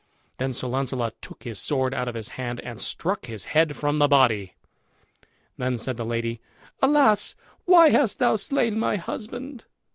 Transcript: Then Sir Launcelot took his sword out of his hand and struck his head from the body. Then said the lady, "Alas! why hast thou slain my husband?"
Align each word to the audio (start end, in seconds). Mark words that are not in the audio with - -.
Then 0.37 0.51
Sir 0.51 0.65
Launcelot 0.65 1.13
took 1.21 1.43
his 1.43 1.59
sword 1.59 1.93
out 1.93 2.07
of 2.07 2.15
his 2.15 2.29
hand 2.29 2.59
and 2.61 2.81
struck 2.81 3.27
his 3.27 3.45
head 3.53 3.75
from 3.75 3.97
the 3.99 4.07
body. 4.07 4.55
Then 5.59 5.77
said 5.77 5.95
the 5.97 6.03
lady, 6.05 6.41
"Alas! 6.81 7.35
why 7.65 7.89
hast 7.91 8.17
thou 8.17 8.35
slain 8.35 8.79
my 8.79 8.95
husband?" 8.95 9.65